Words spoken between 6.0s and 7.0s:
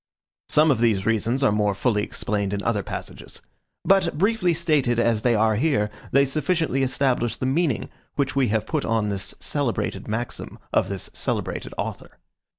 they sufficiently